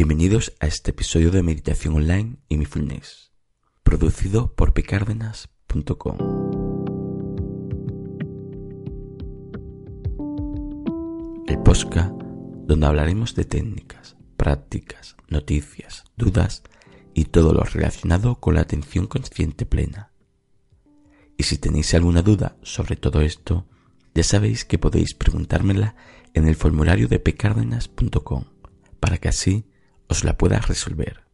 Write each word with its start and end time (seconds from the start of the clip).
Bienvenidos 0.00 0.52
a 0.60 0.68
este 0.68 0.92
episodio 0.92 1.32
de 1.32 1.42
Meditación 1.42 1.96
Online 1.96 2.36
y 2.48 2.56
Mindfulness, 2.56 3.32
producido 3.82 4.54
por 4.54 4.72
picárdenas.com. 4.72 6.18
El 11.48 11.58
podcast 11.64 12.12
donde 12.12 12.86
hablaremos 12.86 13.34
de 13.34 13.44
técnicas, 13.44 14.16
prácticas, 14.36 15.16
noticias, 15.30 16.04
dudas 16.16 16.62
y 17.12 17.24
todo 17.24 17.52
lo 17.52 17.64
relacionado 17.64 18.36
con 18.36 18.54
la 18.54 18.60
atención 18.60 19.08
consciente 19.08 19.66
plena. 19.66 20.12
Y 21.36 21.42
si 21.42 21.58
tenéis 21.58 21.92
alguna 21.94 22.22
duda 22.22 22.56
sobre 22.62 22.94
todo 22.94 23.20
esto, 23.20 23.66
ya 24.14 24.22
sabéis 24.22 24.64
que 24.64 24.78
podéis 24.78 25.14
preguntármela 25.14 25.96
en 26.34 26.46
el 26.46 26.54
formulario 26.54 27.08
de 27.08 27.18
pcárdenas.com 27.18 28.44
para 29.00 29.18
que 29.18 29.28
así 29.28 29.64
os 30.08 30.24
la 30.24 30.36
pueda 30.36 30.58
resolver. 30.60 31.24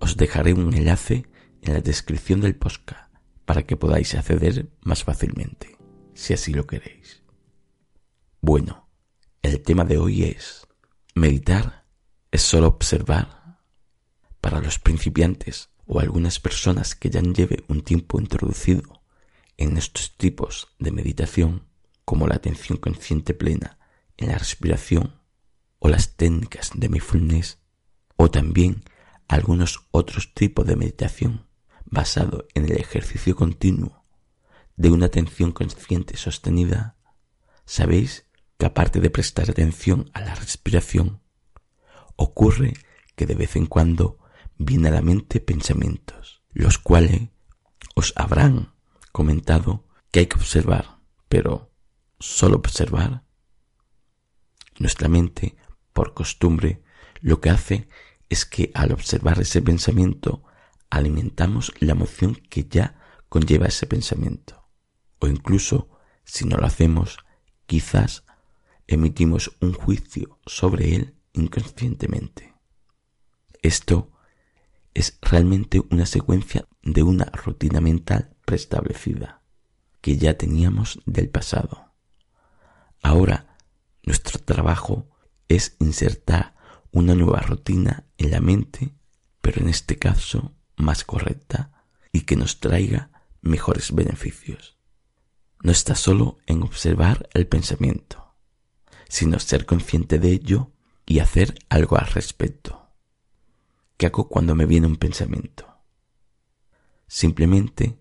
Os 0.00 0.16
dejaré 0.16 0.54
un 0.54 0.74
enlace 0.74 1.26
en 1.62 1.74
la 1.74 1.80
descripción 1.80 2.40
del 2.40 2.56
podcast 2.56 3.12
para 3.44 3.62
que 3.62 3.76
podáis 3.76 4.14
acceder 4.14 4.70
más 4.82 5.04
fácilmente, 5.04 5.76
si 6.14 6.34
así 6.34 6.52
lo 6.52 6.66
queréis. 6.66 7.22
Bueno, 8.40 8.88
el 9.42 9.62
tema 9.62 9.84
de 9.84 9.98
hoy 9.98 10.24
es 10.24 10.66
meditar 11.14 11.86
es 12.30 12.42
solo 12.42 12.68
observar. 12.68 13.58
Para 14.40 14.60
los 14.60 14.78
principiantes 14.78 15.70
o 15.86 16.00
algunas 16.00 16.38
personas 16.38 16.94
que 16.94 17.10
ya 17.10 17.20
lleve 17.20 17.64
un 17.68 17.82
tiempo 17.82 18.20
introducido 18.20 19.02
en 19.56 19.76
estos 19.76 20.16
tipos 20.16 20.68
de 20.78 20.92
meditación, 20.92 21.66
como 22.04 22.26
la 22.26 22.36
atención 22.36 22.78
consciente 22.78 23.34
plena 23.34 23.78
en 24.16 24.28
la 24.28 24.38
respiración 24.38 25.20
o 25.78 25.88
las 25.88 26.16
técnicas 26.16 26.70
de 26.74 26.88
mindfulness 26.88 27.58
o 28.18 28.30
también 28.30 28.84
algunos 29.28 29.86
otros 29.92 30.34
tipos 30.34 30.66
de 30.66 30.76
meditación 30.76 31.46
basado 31.86 32.46
en 32.54 32.64
el 32.64 32.76
ejercicio 32.76 33.36
continuo 33.36 34.04
de 34.76 34.90
una 34.90 35.06
atención 35.06 35.52
consciente 35.52 36.16
sostenida, 36.16 36.96
sabéis 37.64 38.26
que 38.58 38.66
aparte 38.66 39.00
de 39.00 39.08
prestar 39.08 39.50
atención 39.50 40.10
a 40.12 40.20
la 40.20 40.34
respiración, 40.34 41.22
ocurre 42.16 42.74
que 43.14 43.24
de 43.24 43.34
vez 43.34 43.56
en 43.56 43.66
cuando 43.66 44.18
vienen 44.58 44.92
a 44.92 44.96
la 44.96 45.02
mente 45.02 45.40
pensamientos, 45.40 46.42
los 46.52 46.78
cuales 46.78 47.28
os 47.94 48.12
habrán 48.16 48.74
comentado 49.12 49.86
que 50.10 50.20
hay 50.20 50.26
que 50.26 50.36
observar, 50.36 50.98
pero 51.28 51.70
solo 52.18 52.56
observar. 52.56 53.24
Nuestra 54.78 55.08
mente 55.08 55.56
por 55.92 56.14
costumbre, 56.14 56.82
lo 57.20 57.40
que 57.40 57.50
hace 57.50 57.88
es 58.28 58.44
que 58.44 58.70
al 58.74 58.92
observar 58.92 59.40
ese 59.40 59.62
pensamiento 59.62 60.44
alimentamos 60.90 61.72
la 61.80 61.92
emoción 61.92 62.34
que 62.34 62.64
ya 62.64 63.00
conlleva 63.28 63.66
ese 63.66 63.86
pensamiento. 63.86 64.68
O 65.18 65.26
incluso, 65.26 65.88
si 66.24 66.44
no 66.44 66.56
lo 66.56 66.66
hacemos, 66.66 67.18
quizás 67.66 68.24
emitimos 68.86 69.56
un 69.60 69.72
juicio 69.72 70.38
sobre 70.46 70.94
él 70.94 71.14
inconscientemente. 71.32 72.54
Esto 73.62 74.12
es 74.94 75.18
realmente 75.20 75.82
una 75.90 76.06
secuencia 76.06 76.66
de 76.82 77.02
una 77.02 77.26
rutina 77.26 77.80
mental 77.80 78.36
preestablecida 78.44 79.42
que 80.00 80.16
ya 80.16 80.38
teníamos 80.38 81.00
del 81.06 81.28
pasado. 81.28 81.94
Ahora, 83.02 83.58
nuestro 84.04 84.38
trabajo 84.38 85.10
es 85.48 85.76
insertar 85.80 86.54
una 86.92 87.14
nueva 87.14 87.40
rutina 87.40 88.06
en 88.16 88.30
la 88.30 88.40
mente, 88.40 88.94
pero 89.40 89.60
en 89.60 89.68
este 89.68 89.98
caso 89.98 90.54
más 90.76 91.04
correcta 91.04 91.84
y 92.12 92.22
que 92.22 92.36
nos 92.36 92.60
traiga 92.60 93.10
mejores 93.40 93.94
beneficios. 93.94 94.76
No 95.62 95.72
está 95.72 95.94
solo 95.94 96.38
en 96.46 96.62
observar 96.62 97.28
el 97.34 97.46
pensamiento, 97.46 98.34
sino 99.08 99.38
ser 99.38 99.66
consciente 99.66 100.18
de 100.18 100.32
ello 100.32 100.72
y 101.06 101.18
hacer 101.18 101.54
algo 101.68 101.98
al 101.98 102.06
respecto. 102.06 102.92
¿Qué 103.96 104.06
hago 104.06 104.28
cuando 104.28 104.54
me 104.54 104.66
viene 104.66 104.86
un 104.86 104.96
pensamiento? 104.96 105.66
Simplemente 107.06 107.98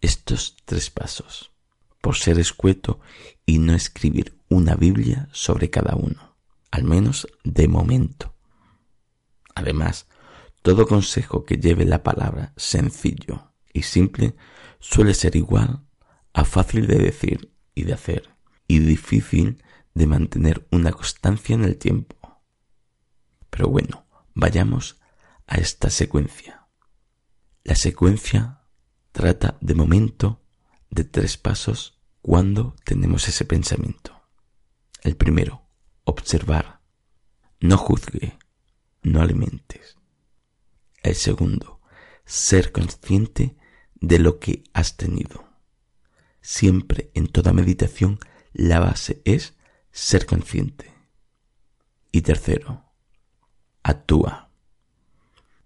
estos 0.00 0.56
tres 0.64 0.90
pasos, 0.90 1.52
por 2.00 2.16
ser 2.16 2.38
escueto 2.38 3.00
y 3.46 3.58
no 3.58 3.74
escribir 3.74 4.38
una 4.48 4.74
Biblia 4.74 5.28
sobre 5.32 5.70
cada 5.70 5.94
uno 5.94 6.31
al 6.72 6.82
menos 6.82 7.28
de 7.44 7.68
momento. 7.68 8.34
Además, 9.54 10.08
todo 10.62 10.88
consejo 10.88 11.44
que 11.44 11.58
lleve 11.58 11.84
la 11.84 12.02
palabra 12.02 12.52
sencillo 12.56 13.52
y 13.72 13.82
simple 13.82 14.34
suele 14.80 15.14
ser 15.14 15.36
igual 15.36 15.84
a 16.32 16.44
fácil 16.44 16.86
de 16.86 16.98
decir 16.98 17.54
y 17.74 17.84
de 17.84 17.92
hacer 17.92 18.34
y 18.66 18.80
difícil 18.80 19.62
de 19.94 20.06
mantener 20.06 20.66
una 20.70 20.92
constancia 20.92 21.54
en 21.54 21.64
el 21.64 21.76
tiempo. 21.76 22.16
Pero 23.50 23.68
bueno, 23.68 24.06
vayamos 24.34 24.98
a 25.46 25.56
esta 25.56 25.90
secuencia. 25.90 26.66
La 27.64 27.74
secuencia 27.74 28.62
trata 29.12 29.58
de 29.60 29.74
momento 29.74 30.42
de 30.90 31.04
tres 31.04 31.36
pasos 31.36 32.00
cuando 32.22 32.74
tenemos 32.84 33.28
ese 33.28 33.44
pensamiento. 33.44 34.22
El 35.02 35.16
primero, 35.16 35.61
observar. 36.04 36.80
No 37.60 37.76
juzgue, 37.76 38.38
no 39.02 39.20
alimentes. 39.20 39.96
El 41.02 41.14
segundo, 41.14 41.80
ser 42.24 42.72
consciente 42.72 43.56
de 43.94 44.18
lo 44.18 44.38
que 44.38 44.64
has 44.72 44.96
tenido. 44.96 45.48
Siempre 46.40 47.10
en 47.14 47.28
toda 47.28 47.52
meditación 47.52 48.18
la 48.52 48.80
base 48.80 49.22
es 49.24 49.54
ser 49.90 50.26
consciente. 50.26 50.92
Y 52.10 52.22
tercero, 52.22 52.92
actúa. 53.82 54.50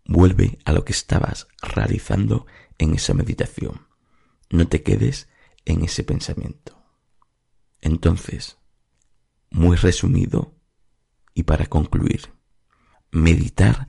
Vuelve 0.04 0.58
a 0.64 0.72
lo 0.72 0.84
que 0.84 0.92
estabas 0.92 1.48
realizando 1.60 2.46
en 2.78 2.94
esa 2.94 3.14
meditación. 3.14 3.88
No 4.50 4.68
te 4.68 4.82
quedes 4.82 5.28
en 5.64 5.82
ese 5.84 6.04
pensamiento. 6.04 6.80
Entonces, 7.80 8.58
muy 9.50 9.76
resumido 9.76 10.54
y 11.34 11.44
para 11.44 11.66
concluir. 11.66 12.32
¿Meditar 13.10 13.88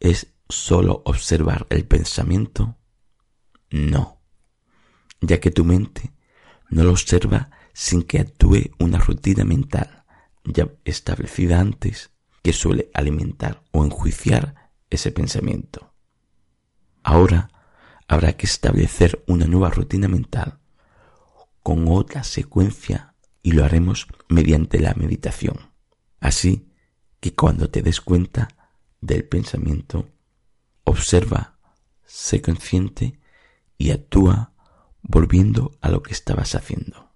es 0.00 0.34
solo 0.48 1.02
observar 1.04 1.66
el 1.70 1.84
pensamiento? 1.86 2.76
No, 3.70 4.20
ya 5.20 5.40
que 5.40 5.50
tu 5.50 5.64
mente 5.64 6.12
no 6.70 6.84
lo 6.84 6.90
observa 6.90 7.50
sin 7.72 8.02
que 8.02 8.20
actúe 8.20 8.70
una 8.78 8.98
rutina 8.98 9.44
mental 9.44 10.04
ya 10.44 10.68
establecida 10.84 11.60
antes 11.60 12.10
que 12.42 12.52
suele 12.52 12.90
alimentar 12.94 13.62
o 13.70 13.84
enjuiciar 13.84 14.70
ese 14.90 15.12
pensamiento. 15.12 15.94
Ahora 17.02 17.50
habrá 18.08 18.34
que 18.34 18.46
establecer 18.46 19.22
una 19.26 19.46
nueva 19.46 19.70
rutina 19.70 20.08
mental 20.08 20.58
con 21.62 21.86
otra 21.88 22.24
secuencia 22.24 23.11
y 23.42 23.52
lo 23.52 23.64
haremos 23.64 24.06
mediante 24.28 24.78
la 24.78 24.94
meditación. 24.94 25.70
Así 26.20 26.72
que 27.20 27.34
cuando 27.34 27.70
te 27.70 27.82
des 27.82 28.00
cuenta 28.00 28.48
del 29.00 29.24
pensamiento, 29.24 30.08
observa, 30.84 31.58
sé 32.06 32.40
consciente 32.40 33.18
y 33.78 33.90
actúa 33.90 34.52
volviendo 35.02 35.76
a 35.80 35.88
lo 35.88 36.02
que 36.02 36.12
estabas 36.12 36.54
haciendo. 36.54 37.10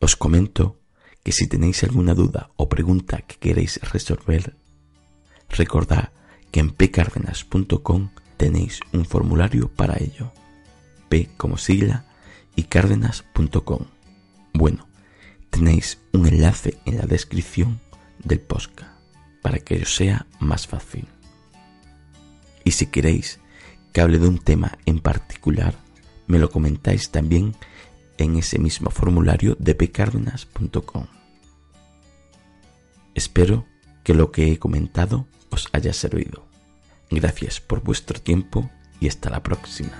Os 0.00 0.16
comento 0.16 0.80
que 1.22 1.32
si 1.32 1.46
tenéis 1.46 1.84
alguna 1.84 2.14
duda 2.14 2.50
o 2.56 2.68
pregunta 2.68 3.22
que 3.22 3.36
queréis 3.36 3.80
resolver, 3.92 4.56
recordad 5.48 6.10
que 6.50 6.60
en 6.60 6.70
pcárdenas.com 6.70 8.10
tenéis 8.36 8.80
un 8.92 9.04
formulario 9.04 9.68
para 9.68 9.96
ello. 9.98 10.32
P 11.08 11.30
como 11.36 11.58
sigla 11.58 12.06
y 12.56 12.64
cárdenas.com. 12.64 13.99
Bueno, 14.52 14.88
tenéis 15.50 15.98
un 16.12 16.26
enlace 16.26 16.78
en 16.84 16.98
la 16.98 17.06
descripción 17.06 17.80
del 18.22 18.40
podcast 18.40 18.90
para 19.42 19.58
que 19.58 19.82
os 19.82 19.94
sea 19.94 20.26
más 20.38 20.66
fácil. 20.66 21.06
Y 22.64 22.72
si 22.72 22.86
queréis 22.86 23.40
que 23.92 24.00
hable 24.00 24.18
de 24.18 24.28
un 24.28 24.38
tema 24.38 24.78
en 24.86 25.00
particular, 25.00 25.74
me 26.26 26.38
lo 26.38 26.50
comentáis 26.50 27.10
también 27.10 27.56
en 28.18 28.36
ese 28.36 28.58
mismo 28.58 28.90
formulario 28.90 29.56
de 29.58 29.74
pcardenas.com. 29.74 31.06
Espero 33.14 33.66
que 34.04 34.14
lo 34.14 34.30
que 34.30 34.52
he 34.52 34.58
comentado 34.58 35.26
os 35.50 35.68
haya 35.72 35.92
servido. 35.92 36.46
Gracias 37.10 37.60
por 37.60 37.82
vuestro 37.82 38.20
tiempo 38.20 38.70
y 39.00 39.08
hasta 39.08 39.30
la 39.30 39.42
próxima. 39.42 39.92